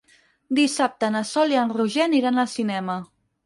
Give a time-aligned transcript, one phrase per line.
[0.59, 3.01] Dissabte na Sol i en Roger aniran al cinema.